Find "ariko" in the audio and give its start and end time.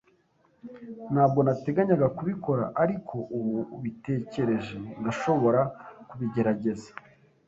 2.83-3.15